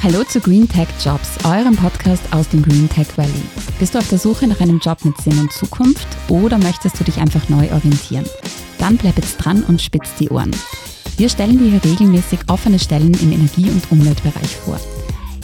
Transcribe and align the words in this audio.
Hallo 0.00 0.22
zu 0.22 0.38
Green 0.38 0.68
Tech 0.68 0.86
Jobs, 1.04 1.44
eurem 1.44 1.74
Podcast 1.74 2.22
aus 2.32 2.48
dem 2.48 2.62
Green 2.62 2.88
Tech 2.88 3.08
Valley. 3.16 3.42
Bist 3.80 3.94
du 3.94 3.98
auf 3.98 4.08
der 4.08 4.18
Suche 4.18 4.46
nach 4.46 4.60
einem 4.60 4.78
Job 4.78 5.04
mit 5.04 5.20
Sinn 5.20 5.36
und 5.40 5.52
Zukunft 5.52 6.06
oder 6.28 6.56
möchtest 6.56 7.00
du 7.00 7.04
dich 7.04 7.18
einfach 7.18 7.48
neu 7.48 7.68
orientieren? 7.72 8.24
Dann 8.78 8.96
bleib 8.96 9.16
jetzt 9.16 9.38
dran 9.38 9.64
und 9.64 9.82
spitz 9.82 10.14
die 10.20 10.28
Ohren. 10.28 10.52
Wir 11.16 11.28
stellen 11.28 11.58
dir 11.58 11.68
hier 11.68 11.84
regelmäßig 11.84 12.38
offene 12.46 12.78
Stellen 12.78 13.12
im 13.14 13.32
Energie- 13.32 13.70
und 13.70 13.90
Umweltbereich 13.90 14.56
vor. 14.64 14.78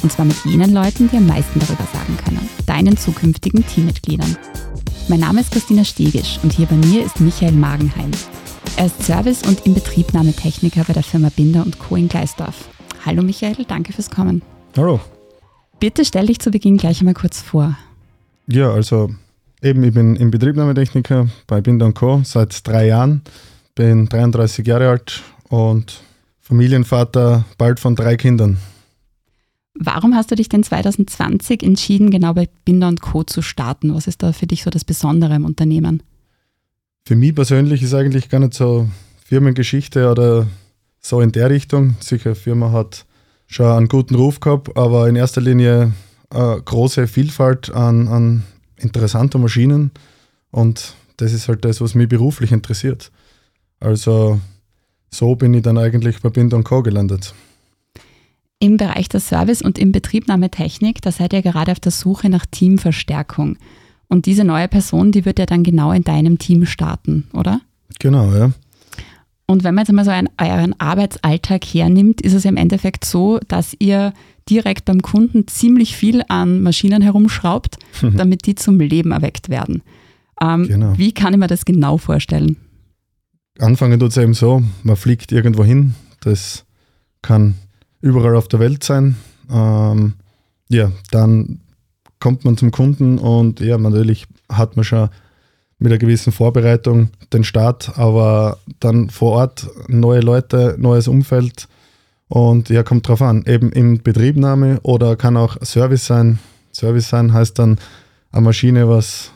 Und 0.04 0.12
zwar 0.12 0.24
mit 0.24 0.36
jenen 0.44 0.72
Leuten, 0.72 1.10
die 1.10 1.16
am 1.16 1.26
meisten 1.26 1.58
darüber 1.58 1.88
sagen 1.92 2.16
können, 2.24 2.48
deinen 2.64 2.96
zukünftigen 2.96 3.66
Teammitgliedern. 3.66 4.36
Mein 5.08 5.20
Name 5.20 5.40
ist 5.40 5.50
Christina 5.50 5.84
Stegisch 5.84 6.38
und 6.44 6.52
hier 6.52 6.66
bei 6.66 6.76
mir 6.76 7.04
ist 7.04 7.20
Michael 7.20 7.52
Magenheim. 7.52 8.12
Er 8.76 8.86
ist 8.86 9.02
Service- 9.02 9.42
und 9.42 9.66
Inbetriebnahmetechniker 9.66 10.84
bei 10.84 10.92
der 10.92 11.02
Firma 11.02 11.30
Binder 11.34 11.66
Co. 11.80 11.96
in 11.96 12.08
Gleisdorf. 12.08 12.68
Hallo 13.04 13.22
Michael, 13.22 13.66
danke 13.66 13.92
fürs 13.92 14.10
Kommen. 14.10 14.40
Hallo. 14.76 15.00
Bitte 15.78 16.04
stell 16.04 16.26
dich 16.26 16.40
zu 16.40 16.50
Beginn 16.50 16.78
gleich 16.78 16.98
einmal 16.98 17.14
kurz 17.14 17.40
vor. 17.40 17.78
Ja, 18.48 18.72
also 18.72 19.08
eben, 19.62 19.84
ich 19.84 19.94
bin 19.94 20.16
Inbetriebnahmetechniker 20.16 21.28
bei 21.46 21.60
Binder 21.60 21.92
Co. 21.92 22.22
seit 22.24 22.66
drei 22.66 22.88
Jahren, 22.88 23.22
bin 23.76 24.08
33 24.08 24.66
Jahre 24.66 24.88
alt 24.88 25.22
und 25.48 26.02
Familienvater 26.40 27.44
bald 27.56 27.78
von 27.78 27.94
drei 27.94 28.16
Kindern. 28.16 28.58
Warum 29.74 30.16
hast 30.16 30.32
du 30.32 30.34
dich 30.34 30.48
denn 30.48 30.64
2020 30.64 31.62
entschieden, 31.62 32.10
genau 32.10 32.34
bei 32.34 32.48
Binder 32.64 32.92
Co. 33.00 33.22
zu 33.22 33.42
starten? 33.42 33.94
Was 33.94 34.08
ist 34.08 34.24
da 34.24 34.32
für 34.32 34.48
dich 34.48 34.64
so 34.64 34.70
das 34.70 34.84
Besondere 34.84 35.36
im 35.36 35.44
Unternehmen? 35.44 36.02
Für 37.04 37.14
mich 37.14 37.34
persönlich 37.34 37.80
ist 37.82 37.94
eigentlich 37.94 38.28
gar 38.28 38.40
nicht 38.40 38.54
so 38.54 38.88
Firmengeschichte 39.24 40.10
oder 40.10 40.48
so 41.00 41.20
in 41.20 41.30
der 41.30 41.50
Richtung. 41.50 41.94
Sicher, 42.00 42.34
Firma 42.34 42.72
hat 42.72 43.06
schon 43.46 43.66
einen 43.66 43.88
guten 43.88 44.14
Ruf 44.14 44.40
gehabt, 44.40 44.76
aber 44.76 45.08
in 45.08 45.16
erster 45.16 45.40
Linie 45.40 45.92
eine 46.30 46.62
große 46.64 47.06
Vielfalt 47.06 47.72
an, 47.72 48.08
an 48.08 48.44
interessanter 48.76 49.38
Maschinen 49.38 49.90
und 50.50 50.94
das 51.16 51.32
ist 51.32 51.48
halt 51.48 51.64
das, 51.64 51.80
was 51.80 51.94
mich 51.94 52.08
beruflich 52.08 52.52
interessiert. 52.52 53.10
Also 53.80 54.40
so 55.10 55.36
bin 55.36 55.54
ich 55.54 55.62
dann 55.62 55.78
eigentlich 55.78 56.20
bei 56.20 56.30
Bind 56.30 56.52
Co. 56.64 56.82
gelandet. 56.82 57.34
Im 58.58 58.76
Bereich 58.76 59.08
der 59.08 59.20
Service- 59.20 59.62
und 59.62 59.78
Inbetriebnahmetechnik, 59.78 61.02
da 61.02 61.12
seid 61.12 61.32
ihr 61.32 61.42
gerade 61.42 61.72
auf 61.72 61.80
der 61.80 61.92
Suche 61.92 62.28
nach 62.28 62.46
Teamverstärkung. 62.46 63.58
Und 64.08 64.26
diese 64.26 64.44
neue 64.44 64.68
Person, 64.68 65.12
die 65.12 65.24
wird 65.24 65.38
ja 65.38 65.46
dann 65.46 65.62
genau 65.62 65.92
in 65.92 66.02
deinem 66.02 66.38
Team 66.38 66.66
starten, 66.66 67.28
oder? 67.32 67.60
Genau, 67.98 68.32
ja. 68.32 68.52
Und 69.46 69.62
wenn 69.62 69.74
man 69.74 69.84
jetzt 69.84 69.92
mal 69.92 70.04
so 70.04 70.10
einen, 70.10 70.30
euren 70.38 70.78
Arbeitsalltag 70.80 71.64
hernimmt, 71.64 72.20
ist 72.22 72.32
es 72.32 72.44
im 72.44 72.56
Endeffekt 72.56 73.04
so, 73.04 73.38
dass 73.46 73.76
ihr 73.78 74.14
direkt 74.48 74.84
beim 74.86 75.02
Kunden 75.02 75.46
ziemlich 75.48 75.96
viel 75.96 76.22
an 76.28 76.62
Maschinen 76.62 77.02
herumschraubt, 77.02 77.78
damit 78.16 78.46
die 78.46 78.54
zum 78.54 78.80
Leben 78.80 79.12
erweckt 79.12 79.48
werden. 79.48 79.82
Ähm, 80.40 80.66
genau. 80.66 80.92
Wie 80.96 81.12
kann 81.12 81.32
ich 81.34 81.38
mir 81.38 81.46
das 81.46 81.64
genau 81.64 81.98
vorstellen? 81.98 82.56
Anfangen 83.58 84.00
tut 84.00 84.10
es 84.10 84.16
eben 84.16 84.34
so, 84.34 84.62
man 84.82 84.96
fliegt 84.96 85.30
irgendwo 85.30 85.64
hin, 85.64 85.94
das 86.20 86.64
kann 87.22 87.54
überall 88.00 88.36
auf 88.36 88.48
der 88.48 88.60
Welt 88.60 88.82
sein. 88.82 89.16
Ähm, 89.50 90.14
ja, 90.68 90.90
dann 91.10 91.60
kommt 92.18 92.44
man 92.44 92.56
zum 92.56 92.70
Kunden 92.70 93.18
und 93.18 93.60
ja, 93.60 93.78
natürlich 93.78 94.26
hat 94.50 94.76
man 94.76 94.84
schon 94.84 95.08
mit 95.84 95.92
einer 95.92 95.98
gewissen 95.98 96.32
Vorbereitung 96.32 97.10
den 97.32 97.44
Start, 97.44 97.98
aber 97.98 98.58
dann 98.80 99.10
vor 99.10 99.32
Ort 99.32 99.68
neue 99.86 100.20
Leute, 100.20 100.76
neues 100.78 101.08
Umfeld 101.08 101.68
und 102.28 102.70
ja, 102.70 102.82
kommt 102.82 103.06
drauf 103.06 103.20
an, 103.20 103.44
eben 103.46 103.70
in 103.70 104.02
Betriebnahme 104.02 104.80
oder 104.82 105.14
kann 105.14 105.36
auch 105.36 105.58
Service 105.62 106.06
sein. 106.06 106.38
Service 106.72 107.10
sein 107.10 107.34
heißt 107.34 107.58
dann 107.58 107.78
eine 108.32 108.40
Maschine, 108.40 108.88
was 108.88 109.30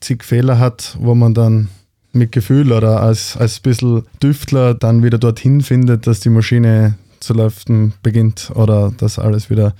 zig 0.00 0.24
Fehler 0.24 0.58
hat, 0.58 0.96
wo 0.98 1.14
man 1.14 1.32
dann 1.32 1.68
mit 2.12 2.32
Gefühl 2.32 2.72
oder 2.72 3.00
als, 3.00 3.36
als 3.36 3.60
bisschen 3.60 4.02
Düftler 4.20 4.74
dann 4.74 5.04
wieder 5.04 5.18
dorthin 5.18 5.60
findet, 5.60 6.08
dass 6.08 6.20
die 6.20 6.30
Maschine 6.30 6.94
zu 7.20 7.34
laufen 7.34 7.94
beginnt 8.02 8.50
oder 8.54 8.92
dass 8.96 9.20
alles 9.20 9.48
wieder 9.48 9.74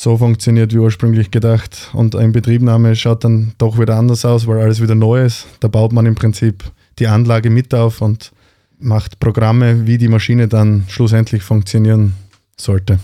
so 0.00 0.16
funktioniert 0.16 0.72
wie 0.72 0.78
ursprünglich 0.78 1.30
gedacht. 1.30 1.90
Und 1.92 2.16
ein 2.16 2.32
Betriebnahme 2.32 2.96
schaut 2.96 3.22
dann 3.22 3.52
doch 3.58 3.78
wieder 3.78 3.96
anders 3.96 4.24
aus, 4.24 4.46
weil 4.46 4.58
alles 4.58 4.80
wieder 4.80 4.94
neu 4.94 5.22
ist. 5.22 5.46
Da 5.60 5.68
baut 5.68 5.92
man 5.92 6.06
im 6.06 6.14
Prinzip 6.14 6.64
die 6.98 7.06
Anlage 7.06 7.50
mit 7.50 7.74
auf 7.74 8.00
und 8.00 8.32
macht 8.78 9.20
Programme, 9.20 9.86
wie 9.86 9.98
die 9.98 10.08
Maschine 10.08 10.48
dann 10.48 10.84
schlussendlich 10.88 11.42
funktionieren 11.42 12.14
sollte. 12.56 12.98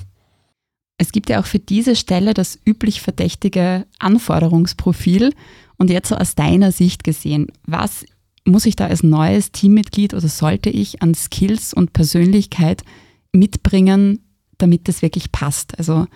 Es 0.96 1.12
gibt 1.12 1.28
ja 1.28 1.38
auch 1.38 1.44
für 1.44 1.58
diese 1.58 1.96
Stelle 1.96 2.32
das 2.32 2.58
üblich 2.66 3.02
verdächtige 3.02 3.84
Anforderungsprofil. 3.98 5.34
Und 5.76 5.90
jetzt 5.90 6.08
so 6.08 6.14
aus 6.14 6.34
deiner 6.34 6.72
Sicht 6.72 7.04
gesehen, 7.04 7.48
was 7.66 8.06
muss 8.46 8.64
ich 8.64 8.74
da 8.74 8.86
als 8.86 9.02
neues 9.02 9.52
Teammitglied 9.52 10.14
oder 10.14 10.28
sollte 10.28 10.70
ich 10.70 11.02
an 11.02 11.14
Skills 11.14 11.74
und 11.74 11.92
Persönlichkeit 11.92 12.84
mitbringen, 13.32 14.20
damit 14.56 14.88
das 14.88 15.02
wirklich 15.02 15.30
passt? 15.30 15.78
Also 15.78 16.06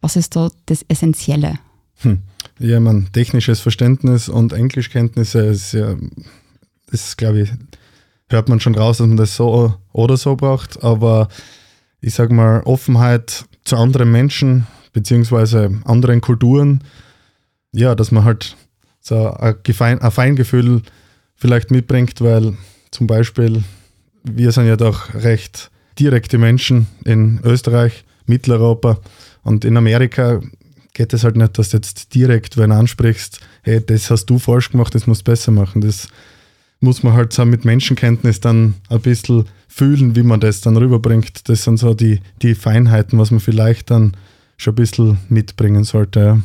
was 0.00 0.16
ist 0.16 0.36
da 0.36 0.50
das 0.66 0.84
Essentielle? 0.88 1.58
Hm. 1.98 2.22
Ja, 2.58 2.80
man, 2.80 3.08
technisches 3.12 3.60
Verständnis 3.60 4.28
und 4.28 4.52
Englischkenntnisse 4.52 5.40
ist 5.40 5.72
ja, 5.72 5.96
das 6.90 7.16
glaube 7.16 7.42
ich, 7.42 7.50
hört 8.28 8.48
man 8.48 8.60
schon 8.60 8.74
raus, 8.74 8.98
dass 8.98 9.06
man 9.06 9.16
das 9.16 9.36
so 9.36 9.74
oder 9.92 10.16
so 10.16 10.36
braucht, 10.36 10.82
aber 10.82 11.28
ich 12.00 12.14
sage 12.14 12.34
mal, 12.34 12.62
Offenheit 12.64 13.46
zu 13.64 13.76
anderen 13.76 14.10
Menschen 14.10 14.66
beziehungsweise 14.92 15.70
anderen 15.84 16.20
Kulturen, 16.20 16.82
ja, 17.72 17.94
dass 17.94 18.10
man 18.10 18.24
halt 18.24 18.56
so 19.00 19.30
ein 19.30 20.10
Feingefühl 20.10 20.82
vielleicht 21.36 21.70
mitbringt, 21.70 22.20
weil 22.20 22.54
zum 22.90 23.06
Beispiel 23.06 23.62
wir 24.24 24.52
sind 24.52 24.66
ja 24.66 24.76
doch 24.76 25.14
recht 25.14 25.70
direkte 25.98 26.38
Menschen 26.38 26.86
in 27.04 27.40
Österreich, 27.44 28.04
Mitteleuropa 28.26 28.98
und 29.48 29.64
in 29.64 29.78
Amerika 29.78 30.40
geht 30.92 31.14
es 31.14 31.24
halt 31.24 31.36
nicht, 31.36 31.58
dass 31.58 31.70
du 31.70 31.78
jetzt 31.78 32.14
direkt, 32.14 32.58
wenn 32.58 32.68
du 32.68 32.76
ansprichst, 32.76 33.40
hey, 33.62 33.84
das 33.84 34.10
hast 34.10 34.26
du 34.26 34.38
falsch 34.38 34.70
gemacht, 34.70 34.94
das 34.94 35.06
musst 35.06 35.26
du 35.26 35.30
besser 35.30 35.52
machen. 35.52 35.80
Das 35.80 36.08
muss 36.80 37.02
man 37.02 37.14
halt 37.14 37.32
so 37.32 37.46
mit 37.46 37.64
Menschenkenntnis 37.64 38.40
dann 38.40 38.74
ein 38.90 39.00
bisschen 39.00 39.46
fühlen, 39.66 40.14
wie 40.14 40.22
man 40.22 40.40
das 40.40 40.60
dann 40.60 40.76
rüberbringt. 40.76 41.48
Das 41.48 41.62
sind 41.62 41.78
so 41.78 41.94
die, 41.94 42.20
die 42.42 42.54
Feinheiten, 42.54 43.18
was 43.18 43.30
man 43.30 43.40
vielleicht 43.40 43.90
dann 43.90 44.16
schon 44.58 44.72
ein 44.72 44.76
bisschen 44.76 45.18
mitbringen 45.30 45.84
sollte. 45.84 46.42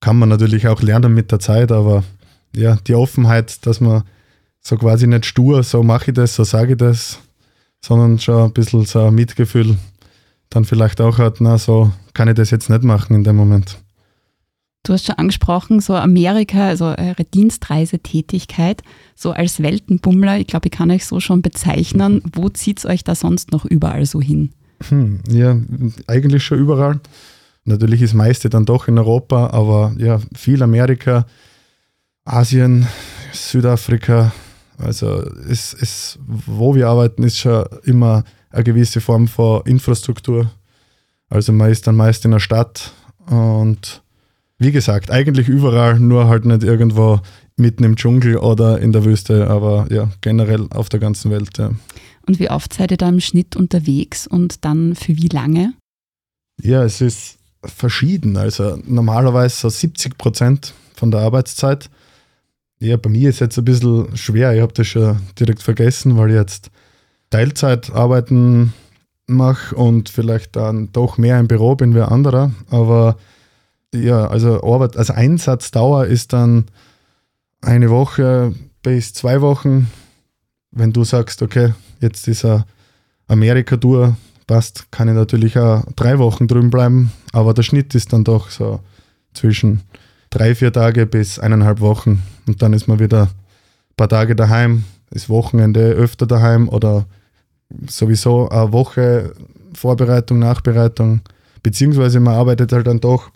Kann 0.00 0.18
man 0.18 0.28
natürlich 0.28 0.68
auch 0.68 0.82
lernen 0.82 1.14
mit 1.14 1.32
der 1.32 1.38
Zeit, 1.38 1.72
aber 1.72 2.04
ja, 2.54 2.76
die 2.86 2.94
Offenheit, 2.94 3.64
dass 3.66 3.80
man 3.80 4.02
so 4.60 4.76
quasi 4.76 5.06
nicht 5.06 5.24
stur, 5.24 5.62
so 5.62 5.82
mache 5.82 6.10
ich 6.10 6.14
das, 6.14 6.34
so 6.34 6.44
sage 6.44 6.72
ich 6.72 6.78
das, 6.78 7.20
sondern 7.80 8.18
schon 8.18 8.44
ein 8.44 8.52
bisschen 8.52 8.84
so 8.84 9.06
ein 9.06 9.14
Mitgefühl 9.14 9.78
dann 10.54 10.64
vielleicht 10.64 11.00
auch 11.00 11.18
hat, 11.18 11.40
na, 11.40 11.58
so 11.58 11.92
kann 12.14 12.28
ich 12.28 12.34
das 12.34 12.50
jetzt 12.50 12.70
nicht 12.70 12.84
machen 12.84 13.14
in 13.14 13.24
dem 13.24 13.36
Moment. 13.36 13.78
Du 14.84 14.92
hast 14.92 15.06
schon 15.06 15.14
angesprochen, 15.14 15.80
so 15.80 15.94
Amerika, 15.94 16.66
also 16.66 16.86
eure 16.86 17.24
Dienstreisetätigkeit, 17.24 18.82
so 19.14 19.30
als 19.30 19.62
Weltenbummler, 19.62 20.38
ich 20.38 20.48
glaube, 20.48 20.66
ich 20.66 20.72
kann 20.72 20.90
euch 20.90 21.06
so 21.06 21.20
schon 21.20 21.40
bezeichnen. 21.40 22.14
Mhm. 22.14 22.22
Wo 22.34 22.48
zieht 22.48 22.78
es 22.78 22.86
euch 22.86 23.04
da 23.04 23.14
sonst 23.14 23.52
noch 23.52 23.64
überall 23.64 24.06
so 24.06 24.20
hin? 24.20 24.50
Hm, 24.88 25.20
ja, 25.28 25.56
eigentlich 26.08 26.42
schon 26.42 26.58
überall. 26.58 27.00
Natürlich 27.64 28.02
ist 28.02 28.14
meiste 28.14 28.50
dann 28.50 28.64
doch 28.64 28.88
in 28.88 28.98
Europa, 28.98 29.50
aber 29.50 29.94
ja, 29.98 30.20
viel 30.34 30.64
Amerika, 30.64 31.26
Asien, 32.24 32.88
Südafrika. 33.32 34.32
Also 34.78 35.22
es, 35.48 35.74
es, 35.74 36.18
wo 36.26 36.74
wir 36.74 36.88
arbeiten, 36.88 37.22
ist 37.22 37.38
schon 37.38 37.66
immer 37.84 38.24
eine 38.52 38.64
gewisse 38.64 39.00
Form 39.00 39.28
von 39.28 39.62
Infrastruktur. 39.64 40.50
Also 41.28 41.52
man 41.52 41.70
ist 41.70 41.86
dann 41.86 41.96
meist 41.96 42.24
in 42.24 42.30
der 42.30 42.40
Stadt 42.40 42.92
und 43.26 44.02
wie 44.58 44.72
gesagt, 44.72 45.10
eigentlich 45.10 45.48
überall, 45.48 45.98
nur 45.98 46.28
halt 46.28 46.44
nicht 46.44 46.62
irgendwo 46.62 47.20
mitten 47.56 47.84
im 47.84 47.96
Dschungel 47.96 48.36
oder 48.36 48.78
in 48.78 48.92
der 48.92 49.04
Wüste, 49.04 49.48
aber 49.48 49.86
ja, 49.90 50.10
generell 50.20 50.68
auf 50.70 50.88
der 50.88 51.00
ganzen 51.00 51.30
Welt. 51.30 51.58
Ja. 51.58 51.70
Und 52.26 52.38
wie 52.38 52.50
oft 52.50 52.72
seid 52.72 52.90
ihr 52.90 52.96
da 52.96 53.08
im 53.08 53.20
Schnitt 53.20 53.56
unterwegs 53.56 54.26
und 54.26 54.64
dann 54.64 54.94
für 54.94 55.16
wie 55.16 55.28
lange? 55.28 55.74
Ja, 56.60 56.84
es 56.84 57.00
ist 57.00 57.38
verschieden. 57.64 58.36
Also 58.36 58.78
normalerweise 58.84 59.56
so 59.56 59.68
70 59.68 60.18
Prozent 60.18 60.74
von 60.94 61.10
der 61.10 61.20
Arbeitszeit. 61.20 61.90
Ja, 62.78 62.96
bei 62.96 63.10
mir 63.10 63.30
ist 63.30 63.40
jetzt 63.40 63.58
ein 63.58 63.64
bisschen 63.64 64.16
schwer. 64.16 64.54
Ich 64.54 64.60
habe 64.60 64.72
das 64.72 64.86
schon 64.86 65.18
direkt 65.38 65.62
vergessen, 65.62 66.16
weil 66.16 66.30
ich 66.30 66.36
jetzt 66.36 66.70
Teilzeit 67.32 67.90
arbeiten 67.92 68.74
mache 69.26 69.74
und 69.74 70.10
vielleicht 70.10 70.54
dann 70.54 70.92
doch 70.92 71.18
mehr 71.18 71.40
im 71.40 71.48
Büro 71.48 71.74
bin 71.74 71.94
wie 71.94 72.00
anderer. 72.00 72.52
Aber 72.70 73.16
ja, 73.94 74.26
also 74.26 74.62
Arbeit, 74.62 74.96
also 74.96 75.14
Einsatzdauer 75.14 76.06
ist 76.06 76.32
dann 76.32 76.66
eine 77.62 77.90
Woche 77.90 78.54
bis 78.82 79.14
zwei 79.14 79.40
Wochen. 79.40 79.90
Wenn 80.70 80.92
du 80.92 81.04
sagst, 81.04 81.42
okay, 81.42 81.72
jetzt 82.00 82.28
ist 82.28 82.44
eine 82.44 82.64
Amerika-Tour, 83.28 84.16
passt, 84.46 84.90
kann 84.90 85.08
ich 85.08 85.14
natürlich 85.14 85.58
auch 85.58 85.84
drei 85.96 86.18
Wochen 86.18 86.48
drüben 86.48 86.70
bleiben, 86.70 87.12
aber 87.32 87.54
der 87.54 87.62
Schnitt 87.62 87.94
ist 87.94 88.12
dann 88.12 88.24
doch 88.24 88.50
so 88.50 88.80
zwischen 89.32 89.80
drei, 90.30 90.54
vier 90.54 90.72
Tage 90.72 91.06
bis 91.06 91.38
eineinhalb 91.38 91.80
Wochen 91.80 92.22
und 92.46 92.60
dann 92.60 92.72
ist 92.72 92.88
man 92.88 92.98
wieder 92.98 93.22
ein 93.24 93.96
paar 93.96 94.08
Tage 94.08 94.34
daheim, 94.34 94.84
ist 95.10 95.28
Wochenende 95.28 95.92
öfter 95.92 96.26
daheim 96.26 96.68
oder 96.68 97.06
sowieso 97.88 98.48
eine 98.48 98.72
Woche 98.72 99.32
Vorbereitung, 99.74 100.38
Nachbereitung, 100.38 101.20
beziehungsweise 101.62 102.20
man 102.20 102.34
arbeitet 102.34 102.72
halt 102.72 102.86
dann 102.86 103.00
doch 103.00 103.30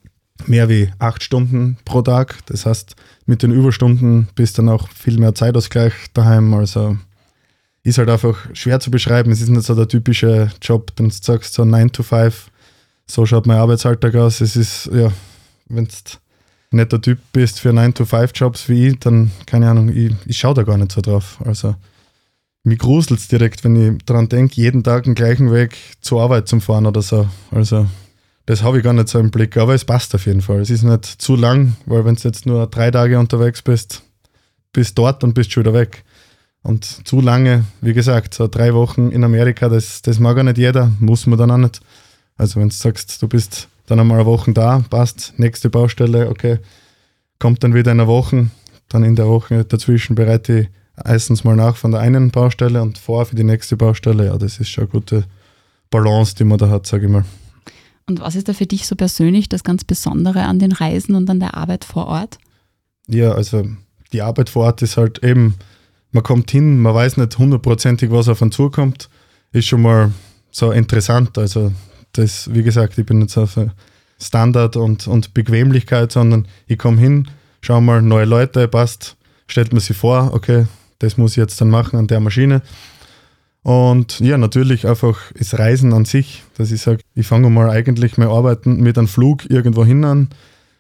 mehr 0.47 0.69
wie 0.69 0.91
acht 0.99 1.23
Stunden 1.23 1.79
pro 1.85 2.03
Tag. 2.03 2.39
Das 2.47 2.67
heißt, 2.67 2.95
mit 3.25 3.43
den 3.43 3.53
Überstunden 3.53 4.29
bist 4.35 4.59
dann 4.59 4.69
auch 4.69 4.89
viel 4.91 5.19
mehr 5.19 5.35
Zeitausgleich 5.35 5.93
daheim. 6.13 6.53
Also 6.55 6.97
ist 7.83 7.99
halt 7.99 8.11
einfach 8.11 8.49
schwer 8.53 8.81
zu 8.81 8.91
beschreiben. 8.91 9.31
Es 9.31 9.41
ist 9.41 9.49
nicht 9.49 9.63
so 9.63 9.75
der 9.75 9.89
typische 9.89 10.51
Job, 10.61 10.93
wenn 10.97 11.09
du 11.09 11.15
sagst, 11.15 11.55
so 11.55 11.65
9 11.65 11.93
to 11.93 12.03
5. 12.03 12.51
So 13.07 13.25
schaut 13.25 13.47
mein 13.47 13.59
Arbeitsalltag 13.59 14.15
aus. 14.17 14.41
Es 14.41 14.57
ist, 14.57 14.91
ja, 14.93 15.13
wenn 15.69 15.85
du 15.85 15.91
nicht 16.73 16.93
der 16.93 17.01
Typ 17.01 17.19
bist 17.33 17.61
für 17.61 17.73
9 17.73 17.95
to 17.95 18.05
5 18.05 18.33
Jobs 18.35 18.69
wie 18.69 18.89
ich, 18.89 18.99
dann, 18.99 19.31
keine 19.47 19.71
Ahnung, 19.71 19.89
ich, 19.89 20.13
ich 20.27 20.37
schaue 20.37 20.55
da 20.55 20.65
gar 20.65 20.77
nicht 20.77 20.93
so 20.93 21.01
drauf. 21.01 21.39
Also 21.45 21.77
mich 22.67 22.79
gruselt 22.81 23.21
es 23.21 23.29
direkt, 23.29 23.63
wenn 23.63 23.77
ich 23.77 24.05
daran 24.05 24.29
denke, 24.29 24.57
jeden 24.57 24.83
Tag 24.83 25.05
den 25.05 25.15
gleichen 25.15 25.53
Weg 25.53 25.77
zur 26.01 26.21
Arbeit 26.21 26.49
zu 26.49 26.59
fahren 26.59 26.87
oder 26.87 27.01
so. 27.01 27.29
Also 27.53 27.87
das 28.45 28.63
habe 28.63 28.79
ich 28.79 28.85
gar 28.85 28.93
nicht 28.93 29.09
so 29.09 29.21
im 29.21 29.31
Blick, 29.31 29.57
aber 29.57 29.75
es 29.75 29.85
passt 29.85 30.15
auf 30.17 30.27
jeden 30.27 30.43
Fall. 30.43 30.61
Es 30.61 30.71
ist 30.71 30.83
nicht 30.83 31.05
zu 31.05 31.37
lang, 31.37 31.77
weil 31.87 32.05
wenn 32.05 32.17
du 32.17 32.23
jetzt 32.23 32.45
nur 32.45 32.67
drei 32.67 32.91
Tage 32.91 33.21
unterwegs 33.21 33.63
bist, 33.63 34.03
bist 34.73 34.99
dort 34.99 35.23
und 35.23 35.35
bist 35.35 35.53
schon 35.53 35.63
wieder 35.63 35.75
weg. 35.75 36.05
Und 36.63 36.85
zu 37.07 37.21
lange, 37.21 37.65
wie 37.81 37.93
gesagt, 37.93 38.35
so 38.35 38.49
drei 38.49 38.75
Wochen 38.75 39.11
in 39.11 39.23
Amerika, 39.23 39.69
das, 39.69 40.03
das 40.03 40.19
mag 40.19 40.37
ja 40.37 40.43
nicht 40.43 40.59
jeder, 40.59 40.91
muss 40.99 41.27
man 41.27 41.39
dann 41.39 41.53
auch 41.53 41.59
nicht. 41.59 41.81
Also 42.37 42.59
wenn 42.59 42.69
du 42.69 42.75
sagst, 42.75 43.23
du 43.23 43.29
bist 43.29 43.69
dann 43.87 44.01
einmal 44.01 44.19
eine 44.19 44.27
Woche 44.27 44.53
da, 44.53 44.85
passt, 44.91 45.35
nächste 45.37 45.71
Baustelle, 45.71 46.29
okay, 46.29 46.59
kommt 47.39 47.63
dann 47.63 47.75
wieder 47.75 47.93
in 47.93 48.01
einer 48.01 48.09
Woche, 48.09 48.49
dann 48.89 49.05
in 49.05 49.15
der 49.15 49.29
Woche 49.29 49.65
dazwischen 49.65 50.17
bereite 50.17 50.61
ich 50.63 50.69
erstens 51.05 51.45
mal 51.45 51.57
nach 51.57 51.77
von 51.77 51.91
der 51.91 52.01
einen 52.01 52.31
Baustelle 52.31 52.83
und 52.83 52.99
vor 52.99 53.27
für 53.27 53.37
die 53.37 53.45
nächste 53.45 53.77
Baustelle. 53.77 54.27
Ja, 54.27 54.39
das 54.39 54.59
ist 54.59 54.69
schon 54.69 54.85
eine 54.85 54.93
gute 54.93 55.25
Balance, 55.91 56.35
die 56.35 56.45
man 56.45 56.59
da 56.59 56.69
hat, 56.69 56.87
sage 56.87 57.07
ich 57.07 57.13
mal. 57.13 57.25
Und 58.09 58.21
was 58.21 58.37
ist 58.37 58.49
da 58.49 58.53
für 58.53 58.67
dich 58.67 58.87
so 58.87 58.95
persönlich 58.95 59.49
das 59.49 59.65
ganz 59.65 59.85
Besondere 59.85 60.43
an 60.43 60.59
den 60.59 60.73
Reisen 60.73 61.15
und 61.15 61.29
an 61.29 61.41
der 61.41 61.55
Arbeit 61.55 61.85
vor 61.85 62.07
Ort? 62.07 62.39
Ja, 63.09 63.33
also 63.33 63.67
die 64.13 64.23
Arbeit 64.23 64.49
vor 64.49 64.65
Ort 64.65 64.83
ist 64.83 64.97
halt 64.97 65.25
eben, 65.25 65.55
man 66.13 66.23
kommt 66.23 66.51
hin, 66.51 66.81
man 66.81 66.95
weiß 66.95 67.17
nicht 67.17 67.39
hundertprozentig, 67.39 68.11
was 68.11 68.29
auf 68.29 68.43
einen 68.43 68.53
zukommt, 68.53 69.09
ist 69.53 69.67
schon 69.67 69.83
mal 69.83 70.13
so 70.51 70.71
interessant. 70.71 71.37
Also 71.37 71.73
das, 72.13 72.53
wie 72.55 72.63
gesagt, 72.63 72.97
ich 72.97 73.07
bin 73.07 73.21
jetzt 73.21 73.37
auf 73.37 73.59
Standard 74.21 74.77
und, 74.77 75.07
und 75.09 75.35
Bequemlichkeit, 75.35 76.13
sondern 76.13 76.47
ich 76.67 76.79
komme 76.79 77.01
hin, 77.01 77.29
schau 77.61 77.81
mal, 77.81 78.03
neue 78.03 78.25
Leute, 78.25 78.69
passt, 78.69 79.17
stellt 79.47 79.73
man 79.73 79.81
sich 79.81 79.97
vor, 79.97 80.33
okay, 80.33 80.67
das 80.99 81.17
muss 81.17 81.33
ich 81.33 81.37
jetzt 81.37 81.61
dann 81.61 81.71
machen 81.71 81.99
an 81.99 82.07
der 82.07 82.21
Maschine. 82.21 82.63
Und 83.63 84.21
ja, 84.21 84.39
natürlich 84.39 84.87
einfach 84.87 85.33
das 85.37 85.59
Reisen 85.59 85.93
an 85.93 86.05
sich, 86.05 86.45
dass 86.57 86.71
ich 86.71 86.81
sage, 86.83 87.03
ich 87.15 87.27
fange 87.27 87.51
mal 87.51 87.69
eigentlich 87.69 88.17
mein 88.17 88.29
Arbeiten 88.29 88.81
mit 88.81 88.97
einem 88.97 89.09
Flug 89.09 89.51
irgendwo 89.51 89.85
hin 89.85 90.05
an. 90.05 90.29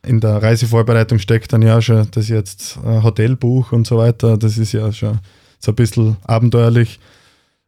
In 0.04 0.20
der 0.20 0.40
Reisevorbereitung 0.40 1.18
steckt 1.18 1.52
dann 1.52 1.62
ja 1.62 1.82
schon, 1.82 2.06
ich 2.14 2.28
jetzt 2.28 2.78
Hotelbuch 2.84 3.72
und 3.72 3.88
so 3.88 3.96
weiter, 3.98 4.38
das 4.38 4.56
ist 4.56 4.70
ja 4.70 4.92
schon 4.92 5.18
so 5.58 5.72
ein 5.72 5.74
bisschen 5.74 6.16
abenteuerlich. 6.24 7.00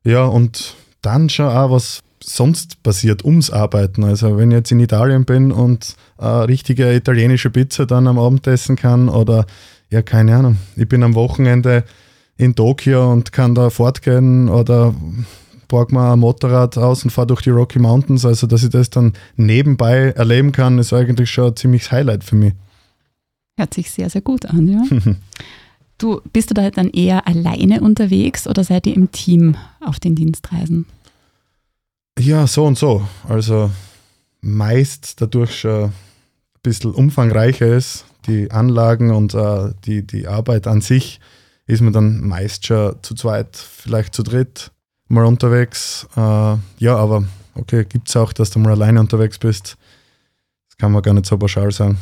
Ja, 0.04 0.24
und 0.24 0.76
dann 1.02 1.28
schon 1.28 1.48
auch, 1.48 1.72
was 1.72 2.00
sonst 2.22 2.82
passiert 2.82 3.24
ums 3.24 3.50
Arbeiten. 3.50 4.04
Also 4.04 4.36
wenn 4.36 4.52
ich 4.52 4.56
jetzt 4.56 4.72
in 4.72 4.80
Italien 4.80 5.24
bin 5.24 5.50
und 5.50 5.96
eine 6.16 6.46
richtige 6.46 6.94
italienische 6.94 7.50
Pizza 7.50 7.86
dann 7.86 8.06
am 8.06 8.18
Abend 8.18 8.46
essen 8.46 8.76
kann 8.76 9.08
oder 9.08 9.46
ja, 9.90 10.02
keine 10.02 10.36
Ahnung, 10.36 10.58
ich 10.76 10.88
bin 10.88 11.02
am 11.02 11.14
Wochenende 11.14 11.84
in 12.38 12.54
Tokio 12.54 13.12
und 13.12 13.32
kann 13.32 13.54
da 13.54 13.68
fortgehen 13.68 14.48
oder 14.48 14.94
borg 15.66 15.92
mal 15.92 16.14
ein 16.14 16.20
Motorrad 16.20 16.78
aus 16.78 17.04
und 17.04 17.10
fahre 17.10 17.26
durch 17.26 17.42
die 17.42 17.50
Rocky 17.50 17.78
Mountains. 17.78 18.24
Also, 18.24 18.46
dass 18.46 18.62
ich 18.62 18.70
das 18.70 18.88
dann 18.88 19.12
nebenbei 19.36 20.12
erleben 20.16 20.52
kann, 20.52 20.78
ist 20.78 20.92
eigentlich 20.92 21.30
schon 21.30 21.48
ein 21.48 21.56
ziemliches 21.56 21.92
Highlight 21.92 22.24
für 22.24 22.36
mich. 22.36 22.54
Hört 23.56 23.74
sich 23.74 23.90
sehr, 23.90 24.08
sehr 24.08 24.22
gut 24.22 24.46
an, 24.46 24.68
ja. 24.68 24.84
du, 25.98 26.20
bist 26.32 26.50
du 26.50 26.54
da 26.54 26.70
dann 26.70 26.90
eher 26.90 27.26
alleine 27.26 27.80
unterwegs 27.80 28.46
oder 28.46 28.62
seid 28.64 28.86
ihr 28.86 28.94
im 28.94 29.10
Team 29.10 29.56
auf 29.80 29.98
den 29.98 30.14
Dienstreisen? 30.14 30.86
Ja, 32.18 32.46
so 32.46 32.64
und 32.64 32.78
so. 32.78 33.06
Also 33.28 33.70
meist 34.40 35.20
dadurch 35.20 35.60
schon 35.60 35.84
ein 35.86 35.92
bisschen 36.62 36.92
umfangreicher 36.92 37.66
ist, 37.66 38.04
die 38.28 38.50
Anlagen 38.52 39.10
und 39.10 39.34
uh, 39.34 39.70
die, 39.84 40.06
die 40.06 40.28
Arbeit 40.28 40.68
an 40.68 40.80
sich 40.80 41.20
ist 41.68 41.82
man 41.82 41.92
dann 41.92 42.26
meist 42.26 42.66
schon 42.66 42.96
zu 43.02 43.14
zweit, 43.14 43.56
vielleicht 43.56 44.14
zu 44.14 44.22
dritt 44.22 44.72
mal 45.08 45.24
unterwegs. 45.24 46.06
Äh, 46.16 46.56
ja, 46.78 46.96
aber 46.96 47.24
okay, 47.54 47.84
gibt 47.84 48.08
es 48.08 48.16
auch, 48.16 48.32
dass 48.32 48.50
du 48.50 48.58
mal 48.58 48.72
alleine 48.72 49.00
unterwegs 49.00 49.38
bist. 49.38 49.76
Das 50.68 50.76
kann 50.78 50.92
man 50.92 51.02
gar 51.02 51.14
nicht 51.14 51.26
so 51.26 51.36
pauschal 51.36 51.70
sagen. 51.70 51.98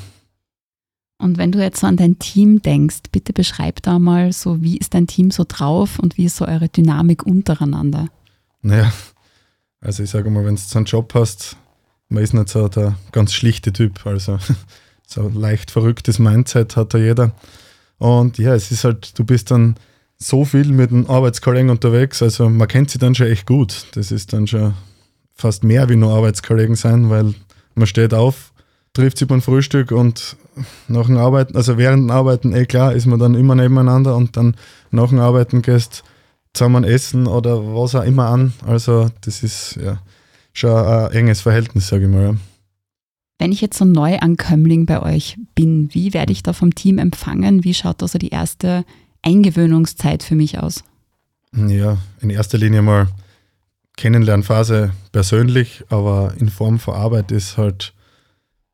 Und 1.19 1.39
wenn 1.39 1.51
du 1.51 1.61
jetzt 1.61 1.81
so 1.81 1.87
an 1.87 1.97
dein 1.97 2.19
Team 2.19 2.63
denkst, 2.63 3.11
bitte 3.11 3.33
beschreib 3.33 3.83
da 3.83 3.99
mal 3.99 4.33
so, 4.33 4.63
wie 4.63 4.77
ist 4.77 4.95
dein 4.95 5.07
Team 5.07 5.31
so 5.31 5.45
drauf 5.49 5.99
und 5.99 6.17
wie 6.19 6.27
ist 6.27 6.37
so 6.37 6.47
eure 6.47 6.69
Dynamik 6.69 7.25
untereinander? 7.25 8.09
Naja, 8.61 8.93
also 9.81 10.03
ich 10.03 10.11
sage 10.11 10.31
mal, 10.31 10.45
wenn 10.45 10.57
du 10.57 10.61
so 10.61 10.79
einen 10.79 10.87
Job 10.87 11.15
hast, 11.15 11.57
man 12.09 12.23
ist 12.23 12.35
nicht 12.35 12.51
so 12.51 12.69
der 12.69 12.97
ganz 13.13 13.33
schlichte 13.33 13.73
Typ. 13.73 14.07
Also 14.07 14.39
so 15.07 15.29
leicht 15.29 15.71
verrücktes 15.71 16.19
Mindset 16.19 16.77
hat 16.77 16.93
da 16.93 16.99
jeder. 16.99 17.33
Und 17.99 18.39
ja, 18.39 18.55
es 18.55 18.71
ist 18.71 18.85
halt, 18.85 19.19
du 19.19 19.25
bist 19.25 19.51
dann 19.51 19.77
so 20.19 20.45
viel 20.45 20.67
mit 20.67 20.91
dem 20.91 21.09
Arbeitskollegen 21.09 21.71
unterwegs, 21.71 22.23
also 22.23 22.49
man 22.49 22.69
kennt 22.69 22.91
sie 22.91 22.99
dann 22.99 23.15
schon 23.15 23.27
echt 23.27 23.47
gut. 23.47 23.87
Das 23.95 24.11
ist 24.11 24.33
dann 24.33 24.47
schon 24.47 24.75
fast 25.35 25.65
mehr 25.65 25.89
wie 25.89 25.97
nur 25.97 26.15
Arbeitskollegen 26.15 26.77
sein, 26.77 27.11
weil 27.11 27.35
man 27.75 27.87
steht 27.87 28.15
auf, 28.15 28.53
trifft 28.95 29.19
sich 29.19 29.29
beim 29.29 29.43
Frühstück 29.43 29.93
und 29.93 30.37
nach 30.89 31.07
dem 31.07 31.19
Arbeiten, 31.19 31.57
also 31.57 31.77
während 31.77 32.05
dem 32.05 32.11
Arbeiten, 32.11 32.55
eh 32.55 32.65
klar, 32.65 32.95
ist 32.95 33.07
man 33.07 33.19
dann 33.19 33.35
immer 33.35 33.55
nebeneinander 33.55 34.17
und 34.17 34.37
dann 34.37 34.57
nach 34.91 35.11
dem 35.11 35.21
Arbeiten 35.21 35.61
gehst 35.61 36.03
zusammen 36.55 36.85
essen 36.85 37.27
oder 37.27 37.59
was 37.59 37.95
auch 37.95 38.05
immer 38.05 38.29
an. 38.29 38.55
Also 38.67 39.11
das 39.21 39.43
ist 39.43 39.77
ja 39.77 39.99
schon 40.55 40.75
ein 40.75 41.13
enges 41.13 41.43
Verhältnis, 41.43 41.89
sage 41.89 42.07
ich 42.07 42.11
mal. 42.11 42.23
Ja. 42.23 42.35
Wenn 43.39 43.53
ich 43.53 43.61
jetzt 43.61 43.79
so 43.79 43.85
Neuankömmling 43.85 44.87
bei 44.87 45.03
euch 45.03 45.39
bin, 45.55 45.93
wie 45.93 46.15
werde 46.15 46.33
ich 46.33 46.43
da 46.43 46.53
vom 46.53 46.75
Team 46.75 46.99
empfangen? 46.99 47.65
Wie 47.65 47.75
schaut 47.75 48.01
da 48.01 48.09
so 48.09 48.19
die 48.19 48.31
erste 48.31 48.85
Eingewöhnungszeit 49.23 50.23
für 50.23 50.35
mich 50.35 50.59
aus? 50.59 50.85
Ja, 51.55 51.99
in 52.21 52.31
erster 52.31 52.59
Linie 52.59 52.83
mal 52.83 53.09
Kennenlernphase 53.97 54.93
persönlich, 55.13 55.85
aber 55.89 56.35
in 56.39 56.49
Form 56.49 56.79
von 56.79 56.95
Arbeit 56.95 57.33
ist 57.33 57.57
halt, 57.57 57.95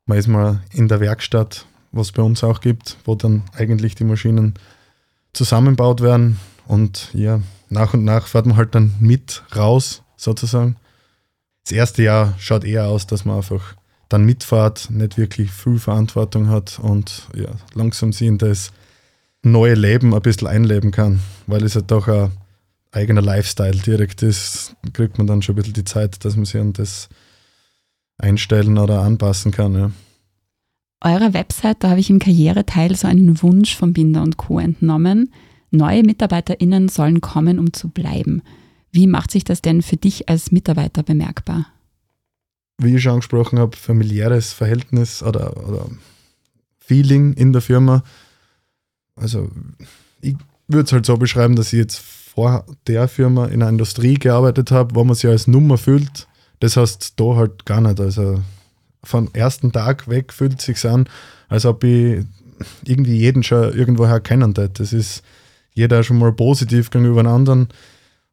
man 0.06 0.18
ist 0.18 0.26
mal 0.26 0.62
in 0.72 0.88
der 0.88 1.00
Werkstatt, 1.00 1.66
was 1.92 2.08
es 2.08 2.12
bei 2.12 2.22
uns 2.22 2.42
auch 2.42 2.60
gibt, 2.60 2.96
wo 3.04 3.14
dann 3.14 3.42
eigentlich 3.56 3.94
die 3.94 4.04
Maschinen 4.04 4.54
zusammenbaut 5.32 6.00
werden 6.00 6.38
und 6.66 7.10
ja, 7.14 7.40
nach 7.68 7.94
und 7.94 8.04
nach 8.04 8.26
fährt 8.26 8.46
man 8.46 8.56
halt 8.56 8.74
dann 8.74 8.94
mit 9.00 9.42
raus, 9.56 10.02
sozusagen. 10.16 10.76
Das 11.64 11.72
erste 11.72 12.02
Jahr 12.02 12.34
schaut 12.38 12.64
eher 12.64 12.86
aus, 12.88 13.06
dass 13.06 13.24
man 13.24 13.36
einfach 13.36 13.76
dann 14.12 14.24
mitfahrt, 14.24 14.88
nicht 14.90 15.16
wirklich 15.16 15.50
viel 15.50 15.78
Verantwortung 15.78 16.48
hat 16.48 16.78
und 16.78 17.28
ja, 17.34 17.50
langsam 17.74 18.12
sich 18.12 18.28
in 18.28 18.38
das 18.38 18.72
neue 19.42 19.74
Leben 19.74 20.14
ein 20.14 20.22
bisschen 20.22 20.48
einleben 20.48 20.90
kann, 20.90 21.20
weil 21.46 21.64
es 21.64 21.74
ja 21.74 21.80
doch 21.80 22.08
ein 22.08 22.30
eigener 22.92 23.22
Lifestyle 23.22 23.78
direkt 23.78 24.22
ist, 24.22 24.76
kriegt 24.92 25.18
man 25.18 25.26
dann 25.26 25.42
schon 25.42 25.54
ein 25.54 25.56
bisschen 25.56 25.74
die 25.74 25.84
Zeit, 25.84 26.24
dass 26.24 26.36
man 26.36 26.44
sich 26.44 26.60
an 26.60 26.72
das 26.72 27.08
einstellen 28.18 28.78
oder 28.78 29.00
anpassen 29.00 29.50
kann. 29.50 29.74
Ja. 29.74 29.90
Eurer 31.00 31.34
Website, 31.34 31.78
da 31.80 31.90
habe 31.90 32.00
ich 32.00 32.10
im 32.10 32.20
Karriereteil 32.20 32.94
so 32.94 33.08
einen 33.08 33.42
Wunsch 33.42 33.76
von 33.76 33.92
Binder 33.92 34.22
und 34.22 34.36
Co. 34.36 34.60
entnommen. 34.60 35.32
Neue 35.70 36.02
MitarbeiterInnen 36.02 36.88
sollen 36.88 37.20
kommen, 37.20 37.58
um 37.58 37.72
zu 37.72 37.88
bleiben. 37.88 38.42
Wie 38.92 39.06
macht 39.06 39.30
sich 39.30 39.42
das 39.42 39.62
denn 39.62 39.82
für 39.82 39.96
dich 39.96 40.28
als 40.28 40.52
Mitarbeiter 40.52 41.02
bemerkbar? 41.02 41.66
Wie 42.78 42.96
ich 42.96 43.02
schon 43.02 43.12
angesprochen 43.12 43.58
habe, 43.58 43.76
familiäres 43.76 44.52
Verhältnis 44.52 45.22
oder, 45.22 45.56
oder 45.68 45.86
Feeling 46.78 47.32
in 47.34 47.52
der 47.52 47.62
Firma. 47.62 48.02
Also 49.16 49.50
ich 50.20 50.36
würde 50.68 50.86
es 50.86 50.92
halt 50.92 51.06
so 51.06 51.16
beschreiben, 51.16 51.56
dass 51.56 51.72
ich 51.72 51.78
jetzt 51.78 51.98
vor 51.98 52.64
der 52.86 53.08
Firma 53.08 53.46
in 53.46 53.62
einer 53.62 53.68
Industrie 53.68 54.14
gearbeitet 54.14 54.70
habe, 54.70 54.94
wo 54.94 55.04
man 55.04 55.14
sich 55.14 55.30
als 55.30 55.46
Nummer 55.46 55.78
fühlt. 55.78 56.26
Das 56.60 56.76
heißt 56.76 57.14
da 57.20 57.36
halt 57.36 57.66
gar 57.66 57.80
nicht. 57.80 58.00
Also 58.00 58.42
vom 59.04 59.28
ersten 59.32 59.72
Tag 59.72 60.08
weg 60.08 60.32
fühlt 60.32 60.58
es 60.58 60.64
sich 60.64 60.84
an, 60.86 61.08
als 61.48 61.66
ob 61.66 61.84
ich 61.84 62.24
irgendwie 62.84 63.16
jeden 63.16 63.42
schon 63.42 63.72
irgendwoher 63.76 64.20
kennen 64.20 64.54
hätte. 64.56 64.70
Das 64.82 64.92
ist 64.92 65.22
jeder 65.74 66.02
schon 66.02 66.18
mal 66.18 66.32
positiv 66.32 66.90
gegenüber 66.90 67.22
den 67.22 67.32
anderen. 67.32 67.68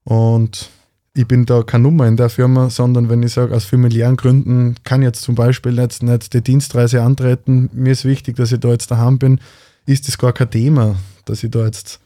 Und 0.04 0.70
ich 1.14 1.28
bin 1.28 1.46
da 1.46 1.64
keine 1.64 1.84
Nummer 1.84 2.08
in 2.08 2.18
der 2.18 2.30
Firma, 2.30 2.70
sondern 2.70 3.10
wenn 3.10 3.24
ich 3.24 3.34
sage, 3.34 3.56
aus 3.56 3.66
familiären 3.66 4.16
Gründen 4.16 4.76
kann 4.84 5.02
ich 5.02 5.08
jetzt 5.08 5.22
zum 5.22 5.36
Beispiel 5.36 5.78
jetzt 5.78 6.04
nicht 6.04 6.34
die 6.34 6.42
Dienstreise 6.42 7.02
antreten, 7.02 7.70
mir 7.74 7.94
ist 7.94 8.06
wichtig, 8.06 8.36
dass 8.36 8.52
ich 8.52 8.60
da 8.60 8.70
jetzt 8.70 8.92
daheim 8.92 9.18
bin, 9.18 9.40
ist 9.86 10.08
das 10.08 10.18
gar 10.18 10.34
kein 10.34 10.52
Thema, 10.52 10.96
dass 11.26 11.44
ich 11.44 11.52
da 11.52 11.66
jetzt 11.66 12.00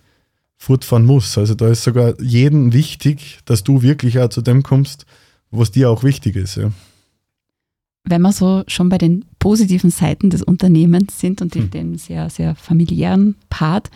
fortfahren 0.58 1.06
muss. 1.06 1.38
Also 1.38 1.54
da 1.54 1.68
ist 1.68 1.84
sogar 1.84 2.20
jedem 2.22 2.72
wichtig, 2.72 3.40
dass 3.46 3.64
du 3.64 3.82
wirklich 3.82 4.20
auch 4.20 4.30
zu 4.30 4.42
dem 4.42 4.64
kommst, 4.64 5.06
was 5.52 5.72
dir 5.72 5.90
auch 5.90 6.04
wichtig 6.04 6.36
ist. 6.36 6.56
Ja. 6.56 6.72
Wenn 8.06 8.22
wir 8.22 8.32
so 8.32 8.64
schon 8.68 8.90
bei 8.90 8.98
den 8.98 9.26
positiven 9.40 9.90
Seiten 9.90 10.30
des 10.30 10.42
Unternehmens 10.42 11.20
sind 11.20 11.42
und 11.42 11.56
in 11.56 11.64
hm. 11.64 11.72
dem 11.72 11.98
sehr, 11.98 12.30
sehr 12.30 12.56
familiären 12.56 13.36
Part, 13.50 13.90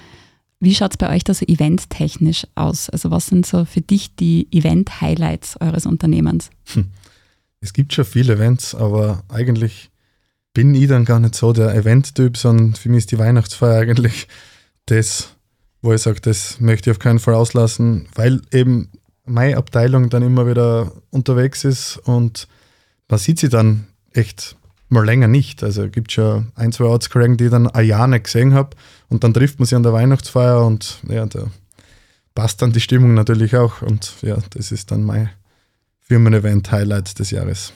wie 0.59 0.73
schaut 0.73 0.93
es 0.93 0.97
bei 0.97 1.15
euch 1.15 1.23
da 1.23 1.33
so 1.33 1.45
eventtechnisch 1.45 2.47
aus? 2.55 2.89
Also 2.89 3.11
was 3.11 3.27
sind 3.27 3.45
so 3.45 3.65
für 3.65 3.81
dich 3.81 4.15
die 4.15 4.47
Event-Highlights 4.51 5.59
eures 5.61 5.85
Unternehmens? 5.85 6.49
Hm. 6.73 6.87
Es 7.59 7.73
gibt 7.73 7.93
schon 7.93 8.05
viele 8.05 8.33
Events, 8.33 8.75
aber 8.75 9.23
eigentlich 9.29 9.89
bin 10.53 10.73
ich 10.73 10.87
dann 10.87 11.05
gar 11.05 11.19
nicht 11.19 11.35
so 11.35 11.53
der 11.53 11.75
Event-Typ, 11.75 12.37
sondern 12.37 12.73
für 12.73 12.89
mich 12.89 12.99
ist 12.99 13.11
die 13.11 13.19
Weihnachtsfeier 13.19 13.81
eigentlich 13.81 14.27
das, 14.87 15.35
wo 15.81 15.93
ich 15.93 16.01
sage, 16.01 16.21
das 16.21 16.59
möchte 16.59 16.89
ich 16.89 16.95
auf 16.95 16.99
keinen 16.99 17.19
Fall 17.19 17.35
auslassen, 17.35 18.07
weil 18.15 18.41
eben 18.51 18.89
meine 19.25 19.57
Abteilung 19.57 20.09
dann 20.09 20.23
immer 20.23 20.47
wieder 20.47 20.91
unterwegs 21.11 21.63
ist 21.63 21.97
und 21.97 22.47
man 23.07 23.19
sieht 23.19 23.39
sie 23.39 23.49
dann 23.49 23.87
echt 24.13 24.55
mal 24.89 25.05
länger 25.05 25.27
nicht. 25.27 25.63
Also 25.63 25.83
es 25.85 25.91
gibt 25.91 26.11
schon 26.11 26.51
ein, 26.55 26.71
zwei 26.71 26.85
Ortskollegen, 26.85 27.37
die 27.37 27.45
ich 27.45 27.51
dann 27.51 27.67
ein 27.67 27.85
Jahr 27.85 28.07
nicht 28.07 28.25
gesehen 28.25 28.53
habe 28.53 28.75
und 29.09 29.23
dann 29.23 29.33
trifft 29.33 29.59
man 29.59 29.65
sie 29.65 29.75
an 29.75 29.83
der 29.83 29.93
Weihnachtsfeier 29.93 30.65
und 30.65 30.99
ja, 31.09 31.25
da 31.25 31.47
passt 32.35 32.61
dann 32.61 32.71
die 32.71 32.81
Stimmung 32.81 33.13
natürlich 33.13 33.55
auch 33.55 33.81
und 33.81 34.13
ja, 34.21 34.37
das 34.51 34.71
ist 34.71 34.91
dann 34.91 35.03
mein 35.03 35.29
Firmen-Event-Highlight 36.01 37.19
des 37.19 37.31
Jahres. 37.31 37.73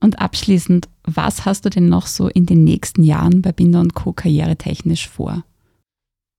Und 0.00 0.18
abschließend, 0.18 0.88
was 1.04 1.44
hast 1.44 1.64
du 1.64 1.70
denn 1.70 1.88
noch 1.88 2.08
so 2.08 2.28
in 2.28 2.46
den 2.46 2.64
nächsten 2.64 3.04
Jahren 3.04 3.40
bei 3.40 3.52
Binder 3.52 3.84
Co. 3.94 4.12
karrieretechnisch 4.12 5.08
vor? 5.08 5.44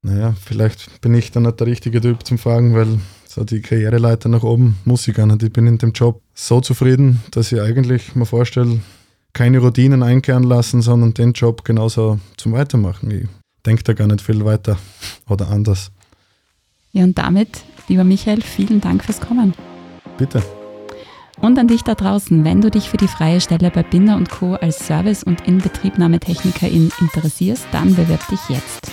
Naja, 0.02 0.36
vielleicht 0.44 1.00
bin 1.00 1.14
ich 1.14 1.32
dann 1.32 1.44
nicht 1.44 1.62
der 1.62 1.68
richtige 1.68 2.02
Typ 2.02 2.26
zum 2.26 2.38
Fragen, 2.38 2.76
weil 2.76 3.00
so 3.26 3.46
die 3.46 3.62
Karriereleiter 3.62 4.28
nach 4.28 4.44
oben 4.44 4.76
muss 4.84 5.08
ich 5.08 5.16
gar 5.16 5.26
nicht. 5.26 5.42
Ich 5.44 5.54
bin 5.54 5.66
in 5.66 5.78
dem 5.78 5.94
Job 5.94 6.22
so 6.34 6.60
zufrieden, 6.60 7.22
dass 7.32 7.54
ich 7.54 7.62
eigentlich 7.62 8.14
mir 8.16 8.26
vorstelle, 8.26 8.80
keine 9.34 9.60
Routinen 9.60 10.04
einkehren 10.04 10.44
lassen, 10.44 10.82
sondern 10.82 11.14
den 11.14 11.34
Job 11.34 11.66
genauso 11.66 12.20
zum 12.38 12.54
Weitermachen. 12.54 13.12
Ich 13.12 13.28
denke 13.66 13.84
da 13.84 13.94
gar 13.94 14.08
nicht 14.08 14.22
viel 14.22 14.44
weiter 14.46 14.78
oder 15.30 15.50
anders. 15.50 15.92
Ja, 16.92 17.04
und 17.04 17.18
damit, 17.18 17.64
lieber 17.88 18.04
Michael, 18.04 18.42
vielen 18.42 18.80
Dank 18.80 19.04
fürs 19.04 19.20
Kommen. 19.20 19.54
Bitte. 20.18 20.44
Und 21.42 21.58
an 21.58 21.68
dich 21.68 21.82
da 21.82 21.96
draußen, 21.96 22.46
wenn 22.46 22.62
du 22.62 22.70
dich 22.70 22.90
für 22.90 22.98
die 22.98 23.08
freie 23.08 23.42
Stelle 23.42 23.72
bei 23.72 23.82
Binder 23.84 24.22
Co. 24.30 24.54
als 24.54 24.86
Service- 24.86 25.24
und 25.24 25.48
Inbetriebnahmetechnikerin 25.48 26.92
interessierst, 27.02 27.66
dann 27.72 27.96
bewirb 27.96 28.26
dich 28.30 28.40
jetzt. 28.50 28.92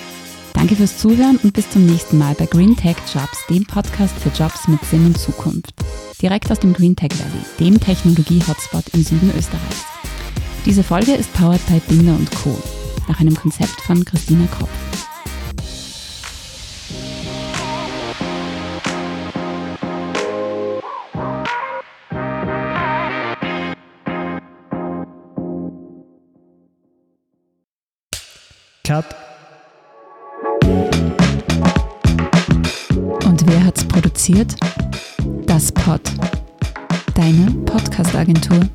Danke 0.55 0.75
fürs 0.75 0.99
Zuhören 0.99 1.39
und 1.43 1.53
bis 1.53 1.71
zum 1.71 1.87
nächsten 1.87 2.19
Mal 2.19 2.35
bei 2.35 2.47
Green 2.47 2.75
Tech 2.75 2.97
Jobs, 3.13 3.47
dem 3.49 3.65
Podcast 3.67 4.19
für 4.19 4.31
Jobs 4.31 4.67
mit 4.67 4.83
Sinn 4.85 5.07
und 5.07 5.19
Zukunft. 5.19 5.75
Direkt 6.21 6.51
aus 6.51 6.59
dem 6.59 6.73
Green 6.73 6.97
Tech 6.97 7.13
Valley, 7.13 7.71
dem 7.71 7.79
Technologie-Hotspot 7.79 8.89
im 8.95 9.03
Süden 9.05 9.31
Österreichs. 9.37 9.85
Diese 10.67 10.85
Folge 10.85 11.13
ist 11.13 11.33
powered 11.33 11.65
by 11.67 11.81
Binder 11.89 12.17
Co. 12.43 12.57
nach 13.09 13.19
einem 13.19 13.35
Konzept 13.35 13.81
von 13.81 14.05
Christina 14.05 14.47
Kropf. 14.47 14.71
Cut. 28.85 29.05
Und 33.25 33.47
wer 33.47 33.65
hat's 33.65 33.85
produziert? 33.85 34.55
Das 35.47 35.73
Pod. 35.73 36.01
Deine 37.15 37.51
Podcast-Agentur. 37.65 38.69